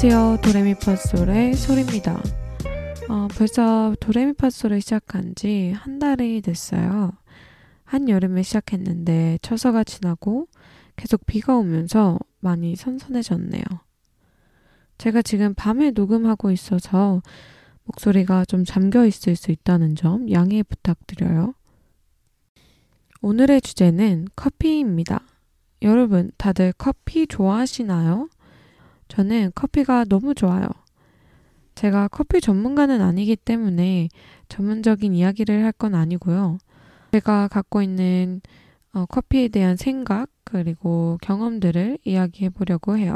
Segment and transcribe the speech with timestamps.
[0.00, 0.38] 안녕하세요.
[0.42, 2.22] 도레미파솔의 솔입니다.
[3.08, 7.10] 어, 벌써 도레미파솔을 시작한 지 한 달이 됐어요.
[7.82, 10.46] 한여름에 시작했는데 처서가 지나고
[10.94, 13.64] 계속 비가 오면서 많이 선선해졌네요.
[14.98, 17.20] 제가 지금 밤에 녹음하고 있어서
[17.82, 21.54] 목소리가 좀 잠겨 있을 수 있다는 점 양해 부탁드려요.
[23.20, 25.22] 오늘의 주제는 커피입니다.
[25.82, 28.28] 여러분, 다들 커피 좋아하시나요?
[29.08, 30.66] 저는 커피가 너무 좋아요.
[31.74, 34.08] 제가 커피 전문가는 아니기 때문에
[34.48, 36.58] 전문적인 이야기를 할 건 아니고요.
[37.12, 38.40] 제가 갖고 있는
[38.92, 43.14] 어, 커피에 대한 생각 그리고 경험들을 이야기해 보려고 해요.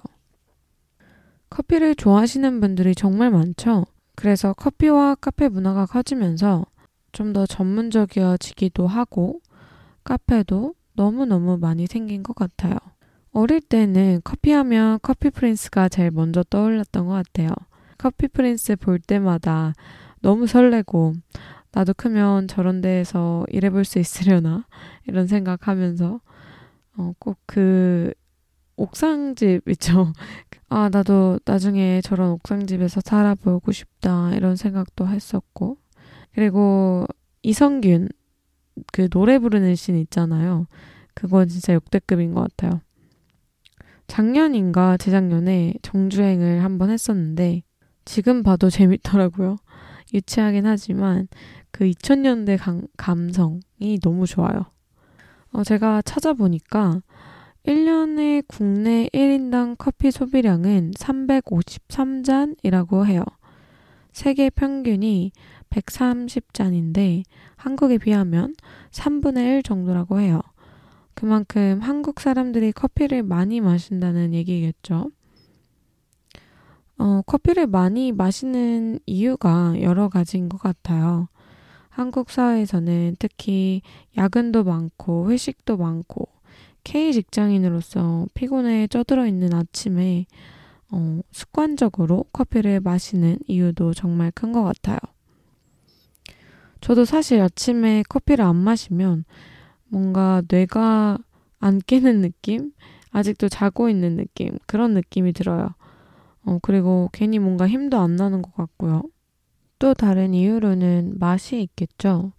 [1.51, 3.85] 커피를 좋아하시는 분들이 정말 많죠.
[4.15, 6.65] 그래서 커피와 카페 문화가 커지면서
[7.13, 9.41] 좀 더 전문적이어지기도 하고
[10.05, 12.77] 카페도 너무너무 많이 생긴 것 같아요.
[13.33, 17.51] 어릴 때는 커피하면 커피 프린스가 제일 먼저 떠올랐던 것 같아요.
[17.99, 19.73] 커피 프린스 볼 때마다
[20.21, 21.15] 너무 설레고
[21.73, 24.67] 나도 크면 저런 데에서 일해볼 수 있으려나
[25.07, 26.21] 이런 생각하면서
[26.99, 28.13] 어, 꼭 그
[28.77, 30.13] 옥상집 있죠.
[30.69, 35.79] 아 나도 나중에 저런 옥상집에서 살아보고 싶다 이런 생각도 했었고
[36.35, 37.07] 그리고
[37.43, 38.09] 이성균
[38.93, 40.67] 그 노래 부르는 씬 있잖아요.
[41.15, 42.81] 그건 진짜 역대급인 것 같아요.
[44.13, 47.63] 작년인가 재작년에 정주행을 한번 했었는데
[48.05, 49.57] 지금 봐도 재밌더라고요.
[50.13, 51.29] 유치하긴 하지만
[51.71, 54.67] 그 2000년대 감, 감성이 너무 좋아요.
[55.53, 57.01] 어, 제가 찾아보니까
[57.65, 63.25] 1년에 국내 1인당 커피 소비량은 353잔이라고 해요.
[64.13, 65.33] 세계 평균이
[65.71, 67.23] 130잔인데
[67.57, 68.57] 한국에 비하면
[68.91, 70.43] 3분의 1 정도라고 해요.
[71.23, 75.13] 그만큼 한국 사람들이 커피를 많이 마신다는 얘기겠죠.
[76.99, 81.29] 어, 커피를 많이 마시는 이유가 여러 가지인 것 같아요.
[81.91, 83.83] 한국 사회에서는 특히
[84.17, 86.27] 야근도 많고 회식도 많고
[86.83, 90.27] K 직장인으로서 피곤에 쪄들어 있는 아침에
[90.91, 94.99] 어, 습관적으로 커피를 마시는 이유도 정말 큰 것 같아요.
[96.81, 99.25] 저도 사실 아침에 커피를 안 마시면
[99.93, 101.19] 뭔가 뇌가
[101.61, 102.73] 안 깨는 느낌?
[103.11, 104.57] 아직도 자고 있는 느낌?
[104.67, 105.69] 그런 느낌이 들어요.
[106.47, 109.03] 어, 그리고 괜히 뭔가 힘도 안 나는 것 같고요.
[109.79, 112.33] 또 다른 이유로는 맛이 있겠죠.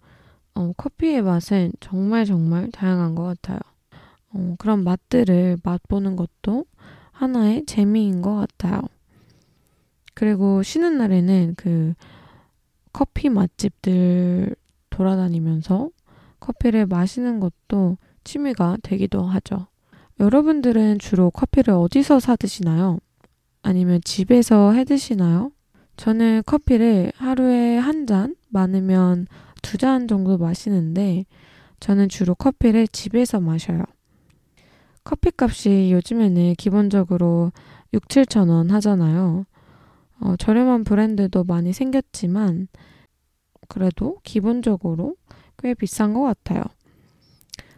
[0.56, 3.60] 어, 커피의 맛은 정말 정말 다양한 것 같아요.
[4.32, 6.66] 어, 그런 맛들을 맛보는 것도
[7.12, 8.82] 하나의 재미인 것 같아요.
[10.14, 11.94] 그리고 쉬는 날에는 그
[12.92, 14.56] 커피 맛집들
[14.90, 15.90] 돌아다니면서
[16.44, 19.68] 커피를 마시는 것도 취미가 되기도 하죠.
[20.20, 22.98] 여러분들은 주로 커피를 어디서 사 드시나요?
[23.62, 25.52] 아니면 집에서 해 드시나요?
[25.96, 29.26] 저는 커피를 하루에 한 잔, 많으면
[29.62, 31.24] 두 잔 정도 마시는데
[31.80, 33.82] 저는 주로 커피를 집에서 마셔요.
[35.02, 37.52] 커피 값이 요즘에는 기본적으로
[37.94, 39.46] 6, 7천 원 하잖아요.
[40.20, 42.68] 어, 저렴한 브랜드도 많이 생겼지만
[43.68, 45.16] 그래도 기본적으로
[45.58, 46.62] 꽤 비싼 것 같아요.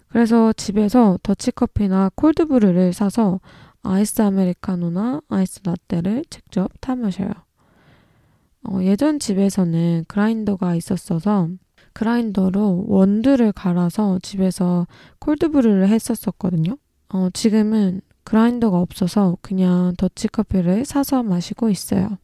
[0.09, 3.41] 그래서 집에서 더치커피나 콜드브루를 사서
[3.83, 7.31] 아이스 아메리카노나 아이스 라떼를 직접 타 마셔요.
[8.65, 11.49] 어, 예전 집에서는 그라인더가 있었어서
[11.93, 14.87] 그라인더로 원두를 갈아서 집에서
[15.21, 16.77] 콜드브루를 했었었거든요.
[17.11, 22.19] 어, 지금은 그라인더가 없어서 그냥 더치커피를 사서 마시고 있어요.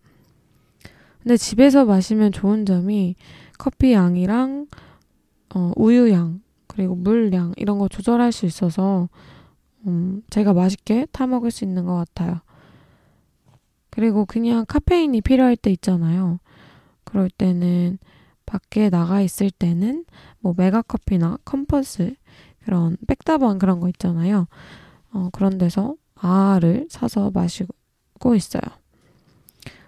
[1.22, 3.14] 근데 집에서 마시면 좋은 점이
[3.56, 4.66] 커피 양이랑
[5.54, 9.08] 어, 우유 양 그리고 물양 이런 거 조절할 수 있어서
[9.86, 12.40] 음, 제가 맛있게 타 먹을 수 있는 것 같아요.
[13.90, 16.38] 그리고 그냥 카페인이 필요할 때 있잖아요.
[17.04, 17.98] 그럴 때는
[18.46, 20.04] 밖에 나가 있을 때는
[20.40, 22.14] 뭐 메가커피나 컴포즈
[22.64, 24.46] 그런 백다방 그런 거 있잖아요.
[25.12, 28.62] 어, 그런 데서 아아를 사서 마시고 있어요.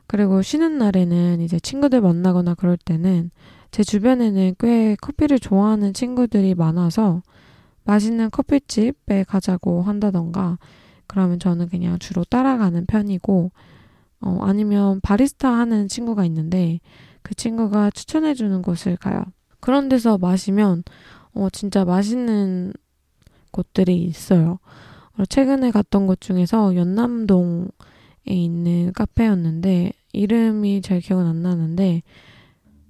[0.06, 3.30] 그리고 쉬는 날에는 이제 친구들 만나거나 그럴 때는
[3.74, 7.22] 제 주변에는 꽤 커피를 좋아하는 친구들이 많아서
[7.82, 10.58] 맛있는 커피집에 가자고 한다던가
[11.08, 13.50] 그러면 저는 그냥 주로 따라가는 편이고
[14.20, 16.78] 어, 아니면 바리스타 하는 친구가 있는데
[17.22, 19.24] 그 친구가 추천해주는 곳을 가요.
[19.58, 20.84] 그런 데서 마시면
[21.32, 22.74] 어, 진짜 맛있는
[23.50, 24.60] 곳들이 있어요.
[25.28, 27.66] 최근에 갔던 곳 중에서 연남동에
[28.24, 32.02] 있는 카페였는데 이름이 잘 기억은 안 나는데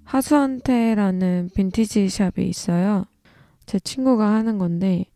[0.05, 3.05] 하수한테라는 빈티지 샵이 있어요.
[3.67, 5.07] 제 친구가 하는 건데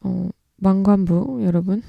[0.00, 1.82] 어, 망관부 여러분.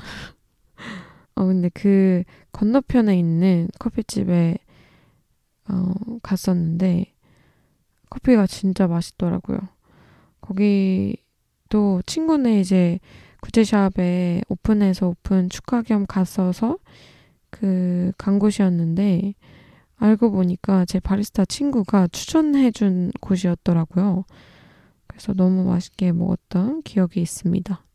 [1.35, 4.57] 어, 어, 근데 그 건너편에 있는 커피집에
[5.69, 5.93] 어,
[6.23, 7.13] 갔었는데
[8.09, 9.59] 커피가 진짜 맛있더라고요.
[10.41, 12.99] 거기도 친구네 이제
[13.41, 16.77] 구제샵에 오픈해서 오픈 축하 겸 갔어서
[17.49, 19.33] 그 간 곳이었는데
[20.01, 24.25] 알고 보니까 제 바리스타 친구가 추천해준 곳이었더라고요.
[25.05, 27.85] 그래서 너무 맛있게 먹었던 기억이 있습니다.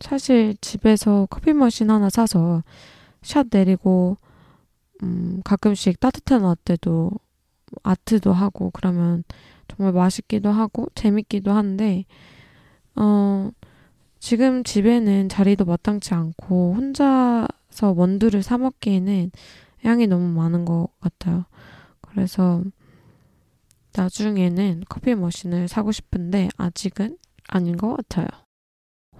[0.00, 2.62] 사실 집에서 커피 머신 하나 사서
[3.20, 4.16] 샷 내리고
[5.02, 7.10] 음, 가끔씩 따뜻한 라떼도
[7.82, 9.22] 아트도 하고 그러면
[9.68, 12.06] 정말 맛있기도 하고 재밌기도 한데
[12.96, 13.50] 어
[14.18, 19.30] 지금 집에는 자리도 마땅치 않고 혼자서 원두를 사 먹기에는
[19.84, 21.44] 양이 너무 많은 것 같아요.
[22.00, 22.62] 그래서
[23.96, 28.26] 나중에는 커피 머신을 사고 싶은데 아직은 아닌 것 같아요.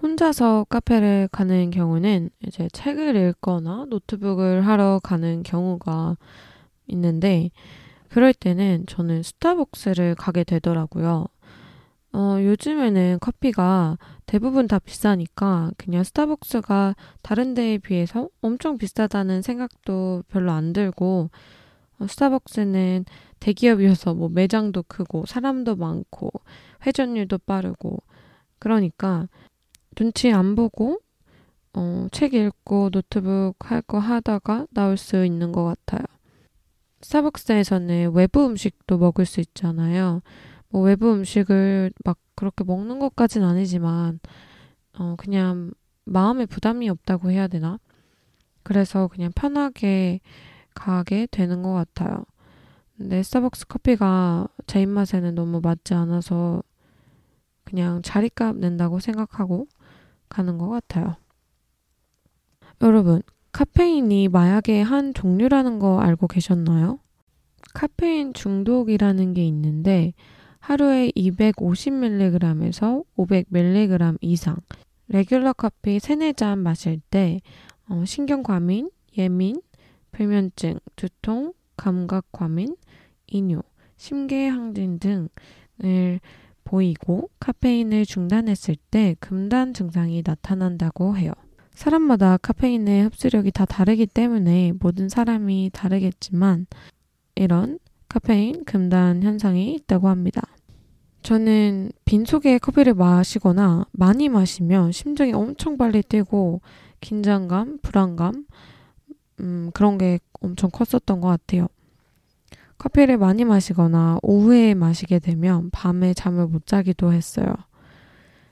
[0.01, 6.17] 혼자서 카페를 가는 경우는 이제 책을 읽거나 노트북을 하러 가는 경우가
[6.87, 7.49] 있는데
[8.09, 11.25] 그럴 때는 저는 스타벅스를 가게 되더라고요.
[12.15, 20.51] 어, 요즘에는 커피가 대부분 다 비싸니까 그냥 스타벅스가 다른 데에 비해서 엄청 비싸다는 생각도 별로
[20.53, 21.29] 안 들고
[21.99, 23.03] 어, 스타벅스는
[23.41, 26.31] 대기업이어서 뭐 매장도 크고 사람도 많고
[26.85, 28.01] 회전율도 빠르고
[28.59, 29.27] 그러니까
[29.95, 30.99] 눈치 안 보고
[31.73, 36.05] 어, 책 읽고 노트북 할 거 하다가 나올 수 있는 것 같아요.
[37.01, 40.21] 스타벅스에서는 외부 음식도 먹을 수 있잖아요.
[40.69, 44.19] 뭐 외부 음식을 막 그렇게 먹는 것까진 아니지만
[44.97, 45.71] 어 그냥
[46.05, 47.79] 마음에 부담이 없다고 해야 되나?
[48.63, 50.19] 그래서 그냥 편하게
[50.73, 52.25] 가게 되는 것 같아요.
[52.97, 56.63] 근데 스타벅스 커피가 제 입맛에는 너무 맞지 않아서
[57.63, 59.67] 그냥 자리값 낸다고 생각하고
[60.29, 61.17] 가는 것 같아요.
[62.81, 63.21] 여러분,
[63.51, 66.99] 카페인이 마약의 한 종류라는 거 알고 계셨나요?
[67.73, 70.13] 카페인 중독이라는 게 있는데
[70.65, 74.55] 하루에 250mg에서 500mg 이상
[75.09, 77.39] 레귤러 커피 3, 4잔 마실 때
[77.87, 79.61] 어, 신경과민, 예민,
[80.11, 82.75] 불면증, 두통, 감각과민,
[83.27, 83.61] 이뇨,
[83.97, 86.19] 심계항진 등을
[86.63, 91.31] 보이고 카페인을 중단했을 때 금단 증상이 나타난다고 해요.
[91.75, 96.65] 사람마다 카페인의 흡수력이 다 다르기 때문에 모든 사람이 다르겠지만
[97.35, 97.77] 이런
[98.09, 100.41] 카페인 금단 현상이 있다고 합니다.
[101.25, 106.61] 저는 빈속에 커피를 마시거나 많이 마시면 심장이 엄청 빨리 뛰고
[107.01, 108.45] 긴장감, 불안감,
[109.39, 111.67] 음, 그런 게 엄청 컸었던 것 같아요.
[112.77, 117.47] 커피를 많이 마시거나 오후에 마시게 되면 밤에 잠을 못 자기도 했어요.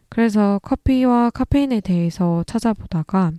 [0.10, 3.34] 그래서 커피와 카페인에 대해서 찾아보다가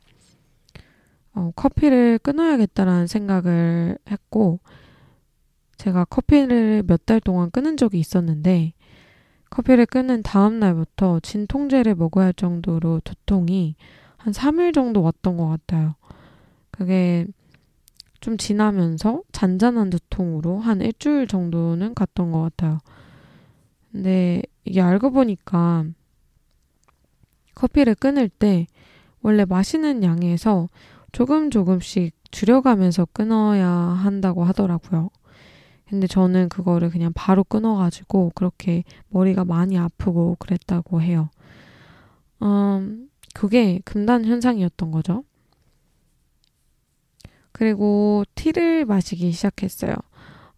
[1.34, 4.60] 어, 커피를 끊어야겠다라는 생각을 했고
[5.76, 8.74] 제가 커피를 몇 달 동안 끊은 적이 있었는데
[9.54, 13.76] 커피를 끊은 다음 날부터 진통제를 먹어야 할 정도로 두통이
[14.16, 15.94] 한 3일 정도 왔던 것 같아요.
[16.72, 17.24] 그게
[18.18, 22.80] 좀 지나면서 잔잔한 두통으로 한 일주일 정도는 갔던 것 같아요.
[23.92, 25.84] 근데 이게 알고 보니까
[27.54, 28.66] 커피를 끊을 때
[29.22, 30.68] 원래 마시는 양에서
[31.12, 35.10] 조금 조금씩 줄여가면서 끊어야 한다고 하더라고요.
[35.88, 41.28] 근데 저는 그거를 그냥 바로 끊어가지고 그렇게 머리가 많이 아프고 그랬다고 해요.
[42.42, 45.24] 음, 그게 금단 현상이었던 거죠.
[47.52, 49.94] 그리고 티를 마시기 시작했어요.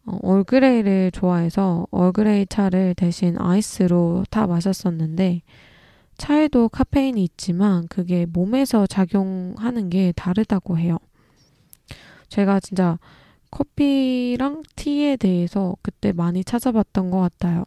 [0.06, 5.42] 어, 얼그레이를 좋아해서 얼그레이 차를 대신 아이스로 타 마셨었는데
[6.16, 10.96] 차에도 카페인이 있지만 그게 몸에서 작용하는 게 다르다고 해요.
[12.28, 12.98] 제가 진짜
[13.56, 17.64] 커피랑 티에 대해서 그때 많이 찾아봤던 것 같아요.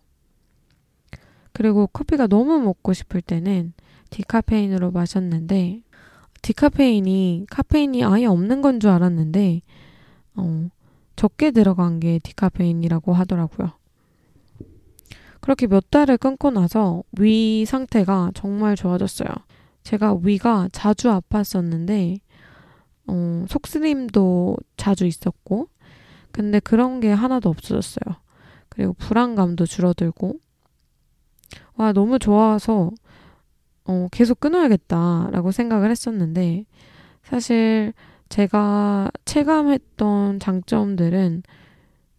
[1.51, 3.74] 그리고 커피가 너무 먹고 싶을 때는
[4.12, 5.81] 디카페인으로 마셨는데
[6.43, 9.62] 디카페인이 카페인이 아예 없는 건 줄 알았는데
[10.36, 10.69] 어,
[11.15, 13.72] 적게 들어간 게 디카페인이라고 하더라고요.
[15.41, 19.29] 그렇게 몇 달을 끊고 나서 위 상태가 정말 좋아졌어요.
[19.81, 22.19] 제가 위가 자주 아팠었는데
[23.08, 25.67] 어, 속쓰림도 자주 있었고
[26.31, 28.15] 근데 그런 게 하나도 없어졌어요.
[28.69, 30.36] 그리고 불안감도 줄어들고
[31.75, 32.91] 와 너무 좋아서
[33.86, 36.65] 어, 계속 끊어야겠다라고 생각을 했었는데
[37.24, 37.93] 사실
[38.29, 41.43] 제가 체감했던 장점들은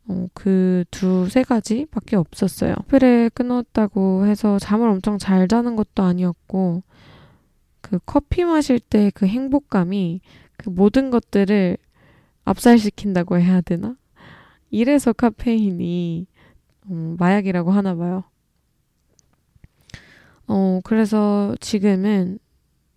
[0.09, 2.75] 어, 그 두 세 가지밖에 없었어요.
[2.75, 6.83] 커피를 끊었다고 해서 잠을 엄청 잘 자는 것도 아니었고
[7.81, 10.21] 그 커피 마실 때 그 행복감이
[10.57, 11.77] 그 모든 것들을
[12.45, 13.97] 압살시킨다고 해야 되나?
[14.71, 16.27] 이래서 카페인이
[16.91, 18.25] 음, 마약이라고 하나 봐요.
[20.47, 22.39] 어, 그래서 지금은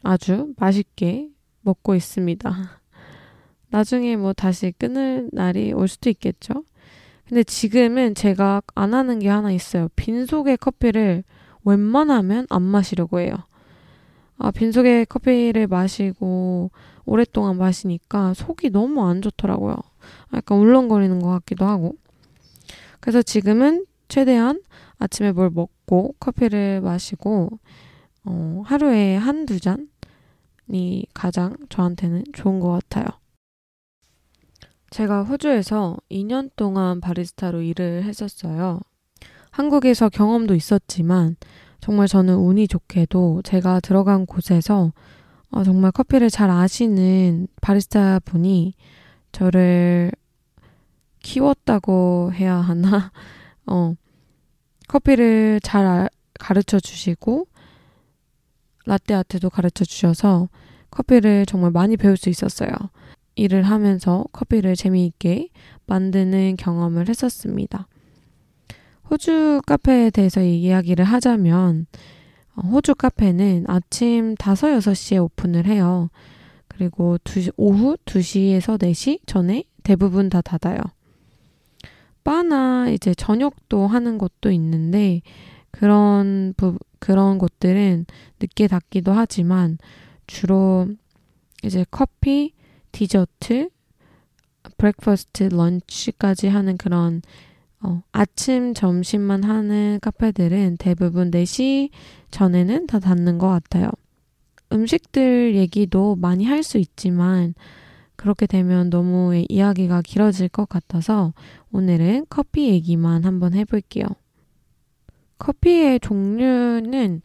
[0.02, 1.30] 아주 맛있게
[1.62, 2.82] 먹고 있습니다.
[3.70, 6.64] 나중에 뭐 다시 끊을 날이 올 수도 있겠죠?
[7.28, 9.88] 근데 지금은 제가 안 하는 게 하나 있어요.
[9.96, 11.24] 빈속의 커피를
[11.64, 13.36] 웬만하면 안 마시려고 해요.
[14.38, 16.72] 아, 빈속의 커피를 마시고
[17.06, 19.76] 오랫동안 마시니까 속이 너무 안 좋더라고요.
[20.34, 21.96] 약간 울렁거리는 것 같기도 하고.
[23.00, 24.62] 그래서 지금은 최대한
[24.98, 27.50] 아침에 뭘 먹고 커피를 마시고,
[28.26, 33.06] 어, 하루에 한두 잔이 가장 저한테는 좋은 것 같아요.
[34.90, 38.80] 제가 호주에서 2년 동안 바리스타로 일을 했었어요.
[39.50, 41.36] 한국에서 경험도 있었지만
[41.80, 44.94] 정말 저는 운이 좋게도 제가 들어간 곳에서
[45.50, 48.74] 어, 정말 커피를 잘 아시는 바리스타 분이
[49.32, 50.12] 저를
[51.24, 53.12] 키웠다고 해야 하나?
[53.66, 53.96] 어,
[54.88, 56.08] 커피를 잘 아,
[56.40, 57.48] 가르쳐 주시고,
[58.86, 60.50] 라떼 아트도 가르쳐 주셔서
[60.92, 62.70] 커피를 정말 많이 배울 수 있었어요.
[63.36, 65.50] 일을 하면서 커피를 재미있게
[65.88, 67.88] 만드는 경험을 했었습니다.
[69.10, 71.88] 호주 카페에 대해서 이야기를 하자면
[72.56, 76.10] 어, 호주 카페는 아침 5, 6시에 오픈을 해요.
[76.68, 80.78] 그리고 2시, 오후 2시에서 4시 전에 대부분 다 닫아요.
[82.24, 85.22] 바나 이제 저녁도 하는 곳도 있는데
[85.72, 88.06] 그런 부, 그런 곳들은
[88.40, 89.78] 늦게 닫기도 하지만
[90.28, 90.88] 주로
[91.64, 92.54] 이제 커피,
[92.92, 93.70] 디저트,
[94.78, 97.22] breakfast, lunch까지 하는 그런
[97.82, 101.90] 어, 아침, 점심만 하는 카페들은 대부분 4시
[102.32, 103.90] 전에는 다 닫는 것 같아요.
[104.72, 107.54] 음식들 얘기도 많이 할 수 있지만
[108.24, 111.34] 그렇게 되면 너무 이야기가 길어질 것 같아서
[111.74, 114.06] 오늘은 커피 얘기만 한번 해볼게요.
[115.40, 117.22] 커피의 종류는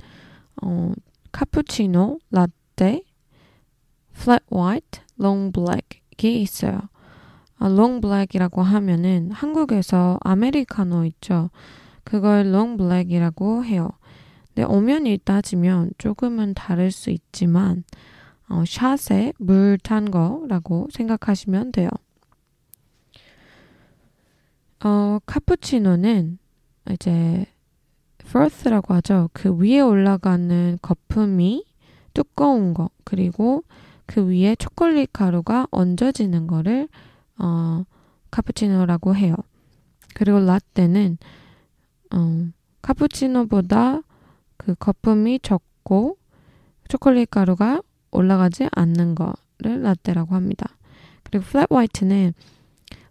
[0.60, 0.92] 어,
[1.30, 3.04] 카푸치노, 라떼,
[4.12, 6.80] flat white, long black이 있어요.
[7.58, 11.50] 아, long black이라고 하면은 한국에서 아메리카노 있죠.
[12.02, 13.88] 그걸 long black이라고 해요.
[14.48, 17.84] 근데 엄연히 따지면 조금은 다를 수 있지만
[18.48, 21.88] 어, 샷에 물 탄 거라고 생각하시면 돼요.
[24.84, 26.38] 어, 카푸치노는
[26.92, 27.46] 이제
[28.18, 29.28] 프로스라고 하죠.
[29.32, 31.64] 그 위에 올라가는 거품이
[32.14, 33.64] 두꺼운 거 그리고
[34.06, 36.88] 그 위에 초콜릿 가루가 얹어지는 거를
[37.38, 37.84] 어,
[38.30, 39.34] 카푸치노라고 해요.
[40.14, 41.18] 그리고 라떼는
[42.14, 42.48] 어,
[42.82, 44.02] 카푸치노보다
[44.56, 46.18] 그 거품이 적고
[46.88, 50.76] 초콜릿 가루가 올라가지 않는 거를 라떼라고 합니다.
[51.22, 52.32] 그리고 flat white는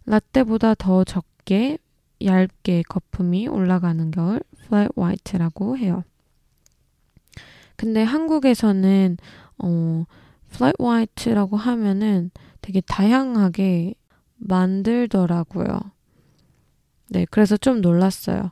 [0.06, 1.78] 라떼보다 더 적게
[2.22, 6.04] 얇게 거품이 올라가는 걸 flat white라고 해요.
[7.76, 9.16] 근데 한국에서는
[9.58, 10.04] 어
[10.50, 13.94] flat white라고 하면은 되게 다양하게
[14.36, 15.78] 만들더라고요.
[17.10, 18.50] 네, 그래서 좀 놀랐어요.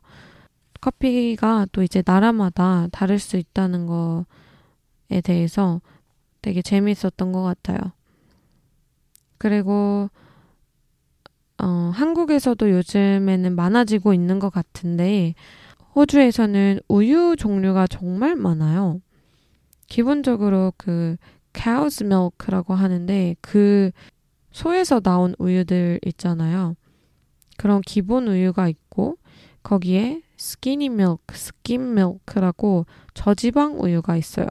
[0.80, 5.80] 커피가 또 이제 나라마다 다를 수 있다는 거에 대해서
[6.46, 7.78] 되게 재밌었던 것 같아요.
[9.36, 10.08] 그리고
[11.58, 15.34] 어, 한국에서도 요즘에는 많아지고 있는 것 같은데
[15.96, 19.00] 호주에서는 우유 종류가 정말 많아요.
[19.88, 21.16] 기본적으로 그
[21.52, 23.90] cow's milk라고 하는데 그
[24.52, 26.76] 소에서 나온 우유들 있잖아요.
[27.56, 29.18] 그런 기본 우유가 있고
[29.64, 34.46] 거기에 skinny milk, skim milk라고 저지방 우유가 있어요.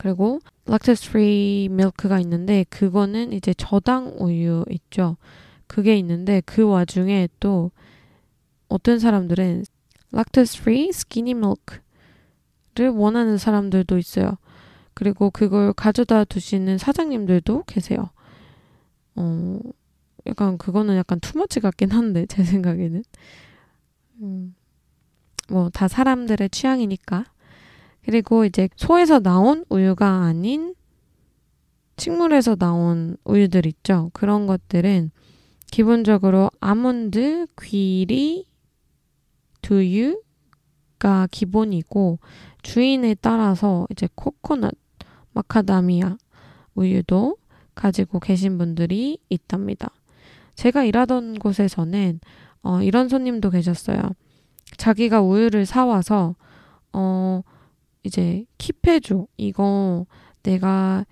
[0.00, 5.18] 그리고 lactose free milk가 있는데 그거는 이제 저당 우유 있죠.
[5.66, 7.70] 그게 있는데 그 와중에 또
[8.68, 9.64] 어떤 사람들은
[10.10, 14.38] lactose free skinny milk를 원하는 사람들도 있어요.
[14.94, 18.08] 그리고 그걸 가져다 두시는 사장님들도 계세요.
[19.16, 19.60] 어,
[20.26, 23.02] 약간 그거는 약간 too much 같긴 한데 제 생각에는
[24.22, 24.54] 음,
[25.50, 27.26] 뭐 다 사람들의 취향이니까
[28.04, 30.74] 그리고 이제 소에서 나온 우유가 아닌
[31.96, 35.10] 식물에서 나온 우유들 있죠 그런 것들은
[35.70, 38.46] 기본적으로 아몬드, 귀리,
[39.62, 42.18] 두유가 기본이고
[42.62, 44.74] 주인에 따라서 이제 코코넛,
[45.32, 46.16] 마카다미아
[46.74, 47.36] 우유도
[47.74, 49.90] 가지고 계신 분들이 있답니다.
[50.56, 52.20] 제가 일하던 곳에서는
[52.62, 54.02] 어, 이런 손님도 계셨어요.
[54.76, 56.34] 자기가 우유를 사와서
[56.92, 57.42] 어,
[58.02, 59.26] 이제 킵해줘.
[59.36, 60.06] 이거
[60.42, 61.04] 내가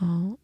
[0.00, 0.34] 어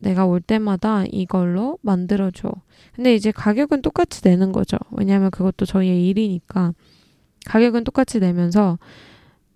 [0.00, 2.52] 내가 올 때마다 이걸로 만들어줘.
[2.94, 4.76] 근데 이제 가격은 똑같이 내는 거죠.
[4.92, 6.72] 왜냐하면 그것도 저희의 일이니까
[7.46, 8.78] 가격은 똑같이 내면서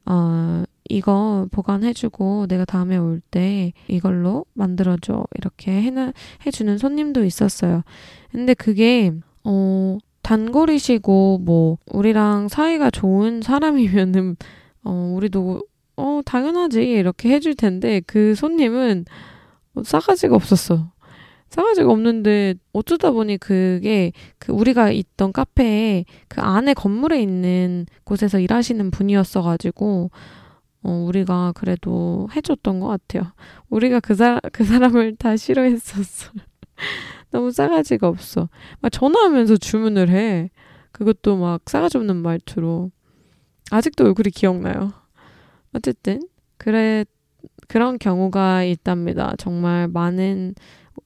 [0.06, 6.12] 어 이거 보관해주고 내가 다음에 올 때 이걸로 만들어줘 이렇게 해나
[6.46, 7.82] 해주는 손님도 있었어요.
[8.30, 9.12] 근데 그게
[9.44, 14.36] 어 단골이시고 뭐 우리랑 사이가 좋은 사람이면은
[14.84, 15.62] 어 우리도
[15.96, 19.04] 어 당연하지 이렇게 해줄 텐데 그 손님은
[19.82, 20.90] 싸가지가 없었어.
[21.50, 28.90] 싸가지가 없는데 어쩌다 보니 그게 그 우리가 있던 카페에 그 안에 건물에 있는 곳에서 일하시는
[28.90, 30.10] 분이었어가지고
[30.84, 33.32] 어 우리가 그래도 해줬던 것 같아요.
[33.68, 36.32] 우리가 그 사람 그 사람을 다 싫어했었어.
[37.30, 38.48] 너무 싸가지가 없어.
[38.80, 40.50] 막 전화하면서 주문을 해.
[40.90, 42.90] 그것도 막 싸가지 없는 말투로.
[43.72, 44.92] 아직도 얼굴이 기억나요.
[45.74, 46.20] 어쨌든
[46.58, 47.04] 그래
[47.68, 49.34] 그런 경우가 있답니다.
[49.38, 50.54] 정말 많은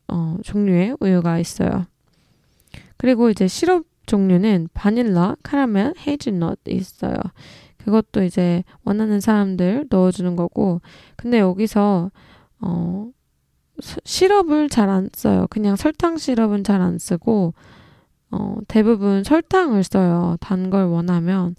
[0.08, 1.87] 어, 종류의 우유가 있어요.
[2.96, 7.16] 그리고 이제 시럽 종류는 바닐라, 카라멜, 헤이즐넛 있어요.
[7.78, 10.80] 그것도 이제 원하는 사람들 넣어주는 거고,
[11.16, 12.11] 근데 여기서
[12.61, 13.11] 어,
[14.04, 15.46] 시럽을 잘 안 써요.
[15.50, 17.54] 그냥 설탕 시럽은 잘 안 쓰고,
[18.30, 20.37] 어, 대부분 설탕을 써요.
[20.40, 21.54] 단 걸 원하면.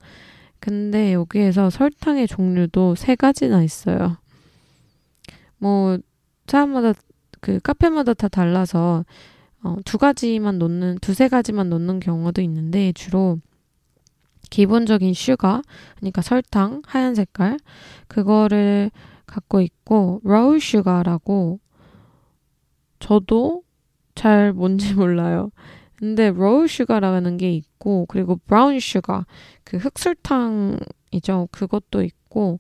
[0.60, 4.18] 근데 여기에서 설탕의 종류도 세 가지나 있어요.
[5.58, 5.98] 뭐,
[6.48, 6.94] 사람마다,
[7.42, 9.06] 그 카페마다 다 달라서,
[9.64, 13.40] 어, 두 가지만 넣는, 두세 가지만 넣는 경우도 있는데, 주로
[14.50, 15.62] 기본적인 sugar,
[15.98, 17.58] 그러니까 설탕, 하얀 색깔,
[18.08, 18.92] 그거를
[19.26, 21.60] 갖고 있고, raw sugar라고,
[23.00, 23.64] 저도
[24.16, 25.52] 잘 뭔지 몰라요.
[25.98, 29.26] 근데 raw sugar라는 게 있고 그리고 brown sugar
[29.64, 31.50] 그 흑설탕이죠.
[31.52, 32.60] 그것도 있고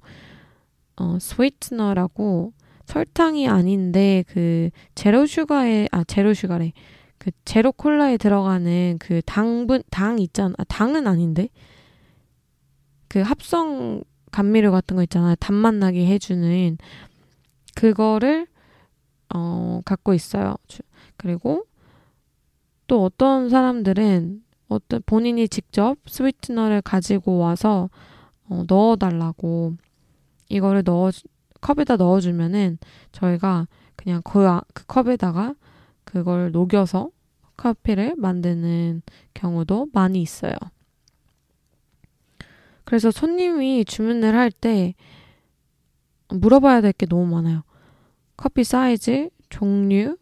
[0.95, 2.53] 어 sweetener라고
[2.85, 6.73] 설탕이 아닌데 그 zero sugar에 아 zero sugar래.
[7.19, 10.53] 그 제로 콜라에 들어가는 그 당분 당 있잖아.
[10.57, 11.49] 아, 당은 아닌데.
[13.07, 15.35] 그 합성 감미료 같은 거 있잖아요.
[15.39, 16.77] 단맛 나게 해 주는
[17.75, 18.47] 그거를
[19.33, 20.55] 어 갖고 있어요.
[21.17, 21.65] 그리고
[22.87, 27.89] 또 어떤 사람들은 어떤 본인이 직접 스위트너를 가지고 와서
[28.49, 29.75] 어, 넣어달라고
[30.49, 31.11] 이거를 넣어
[31.61, 32.77] 컵에다 넣어주면은
[33.11, 35.55] 저희가 그냥 그, 아, 그 컵에다가
[36.03, 37.09] 그걸 녹여서
[37.57, 39.01] 커피를 만드는
[39.33, 40.53] 경우도 많이 있어요.
[42.85, 44.93] 그래서 손님이 주문을 할 때
[46.29, 47.63] 물어봐야 될 게 너무 많아요.
[48.37, 50.17] 커피 사이즈, 종류,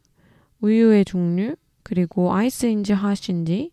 [0.61, 3.71] 우유의 종류, 그리고 아이스인지 핫인지,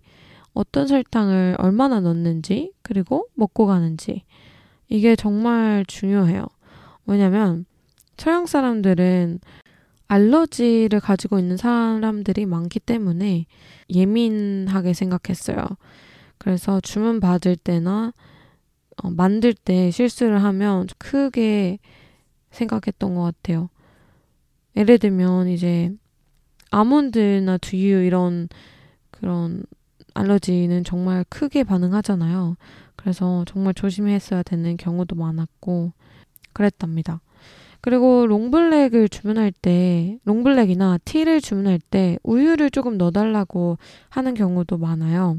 [0.52, 4.24] 어떤 설탕을 얼마나 넣는지, 그리고 먹고 가는지.
[4.90, 6.46] 이게 정말 중요해요.
[7.06, 7.64] 왜냐면
[8.18, 9.40] 서양 사람들은
[10.08, 13.46] 알러지를 가지고 있는 사람들이 많기 때문에
[13.88, 15.64] 예민하게 생각했어요.
[16.36, 18.12] 그래서 주문 받을 때나
[19.02, 21.78] 어, 만들 때 실수를 하면 크게
[22.50, 23.70] 생각했던 것 같아요.
[24.76, 25.90] 예를 들면 이제
[26.72, 28.48] 아몬드나 두유 이런
[29.10, 29.62] 그런
[30.14, 32.56] 알러지는 정말 크게 반응하잖아요.
[32.96, 35.92] 그래서 정말 조심했어야 되는 경우도 많았고
[36.52, 37.20] 그랬답니다.
[37.80, 44.78] 그리고 long black을 주문할 때, long black이나 tea를 주문할 때 우유를 조금 넣어달라고 하는 경우도
[44.78, 45.38] 많아요.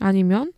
[0.00, 0.52] 아니면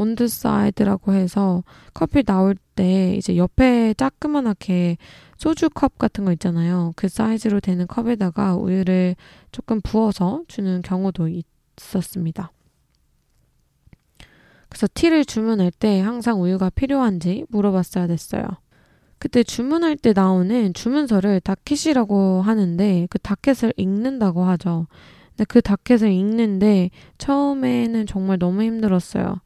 [0.00, 4.96] on the side라고 해서 커피 나올 때 이제 옆에 자그만하게
[5.36, 6.92] 소주 컵 같은 거 있잖아요.
[6.96, 9.16] 그 사이즈로 되는 컵에다가 우유를
[9.52, 11.28] 조금 부어서 주는 경우도
[11.78, 12.52] 있었습니다.
[14.68, 18.44] 그래서 티를 주문할 때 항상 우유가 필요한지 물어봤어야 됐어요.
[19.18, 24.86] 그때 주문할 때 나오는 주문서를 다켓이라고 하는데 그 다켓을 읽는다고 하죠.
[25.30, 29.40] 근데 그 다켓을 읽는데 처음에는 정말 너무 힘들었어요.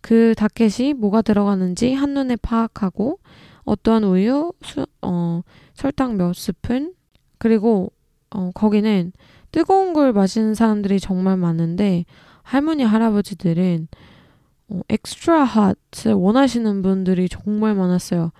[0.00, 3.18] 그 다켓이 뭐가 들어가는지 한눈에 파악하고
[3.64, 5.42] 어떤 우유, 수, 어,
[5.74, 6.94] 설탕 몇 스푼,
[7.38, 7.92] 그리고
[8.30, 9.12] 어, 거기는
[9.52, 12.04] 뜨거운 걸 마시는 사람들이 정말 많은데
[12.42, 13.88] 할머니, 할아버지들은
[14.70, 18.32] 어, 엑스트라 핫을 원하시는 분들이 정말 많았어요.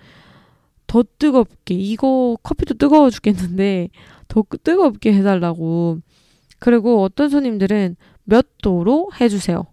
[0.87, 3.89] 더 뜨겁게 이거 커피도 뜨거워 죽겠는데
[4.27, 5.99] 더 뜨겁게 해달라고
[6.57, 9.65] 그리고 어떤 손님들은 몇 도로 해주세요.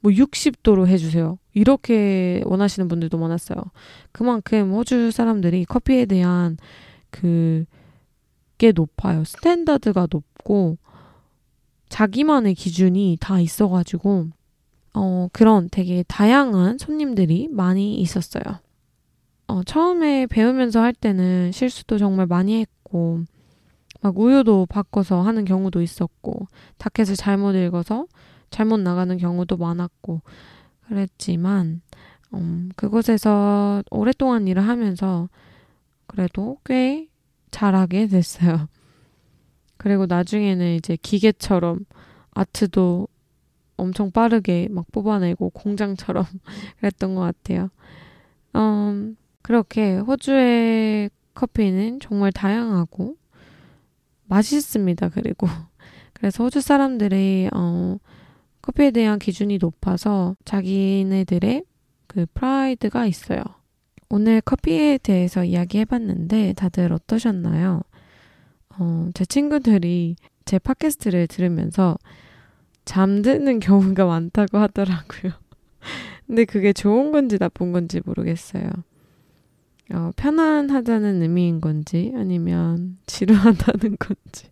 [0.00, 1.38] 뭐 60도로 해주세요.
[1.52, 3.58] 이렇게 원하시는 분들도 많았어요.
[4.12, 6.56] 그만큼 호주 사람들이 커피에 대한
[7.10, 7.64] 그,
[8.58, 9.24] 게 높아요.
[9.24, 10.78] standard가 높고,
[11.88, 14.28] 자기만의 기준이 다 있어가지고,
[14.94, 18.42] 어, 그런 되게 다양한 손님들이 많이 있었어요.
[19.48, 23.24] 어, 처음에 배우면서 할 때는 실수도 정말 많이 했고,
[24.02, 26.46] 막 우유도 바꿔서 하는 경우도 있었고,
[26.78, 28.06] 티켓을 잘못 읽어서
[28.50, 30.22] 잘못 나가는 경우도 많았고,
[30.88, 31.82] 그랬지만,
[32.34, 35.28] 음, 그곳에서 오랫동안 일을 하면서
[36.06, 37.08] 그래도 꽤
[37.50, 38.68] 잘하게 됐어요.
[39.76, 41.86] 그리고 나중에는 이제 기계처럼
[42.32, 43.08] 아트도
[43.76, 46.24] 엄청 빠르게 막 뽑아내고 공장처럼
[46.80, 47.70] 그랬던 것 같아요.
[48.56, 53.16] 음, 그렇게 호주의 커피는 정말 다양하고
[54.26, 55.08] 맛있습니다.
[55.10, 55.46] 그리고
[56.12, 57.96] 그래서 호주 사람들이 어,
[58.62, 61.64] 커피에 대한 기준이 높아서 자기네들의
[62.06, 63.42] 그 프라이드가 있어요.
[64.08, 67.82] 오늘 커피에 대해서 이야기해봤는데 다들 어떠셨나요?
[68.78, 71.96] 어, 제 친구들이 제 팟캐스트를 들으면서
[72.84, 75.32] 잠드는 경우가 많다고 하더라고요.
[76.26, 78.68] 근데 그게 좋은 건지 나쁜 건지 모르겠어요.
[79.92, 84.48] 어, 편안하다는 의미인 건지 아니면 지루하다는 건지.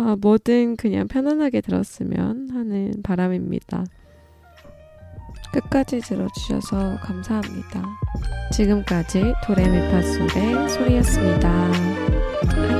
[0.00, 3.84] 어, 뭐든 그냥 편안하게 들었으면 하는 바람입니다.
[5.52, 7.84] 끝까지 들어주셔서 감사합니다.
[8.50, 12.79] 지금까지 도레미파솔의 소리였습니다.